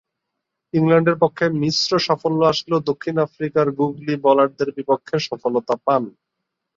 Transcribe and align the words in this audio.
ইংল্যান্ডের 0.73 1.17
পক্ষে 1.23 1.45
মিশ্র 1.61 1.91
সাফল্য 1.99 2.41
আসলেও 2.53 2.85
দক্ষিণ 2.89 3.15
আফ্রিকার 3.25 3.67
গুগলি 3.79 4.13
বোলারদের 4.23 4.69
বিপক্ষে 4.77 5.17
সফলতা 5.27 5.75
পান। 5.85 6.03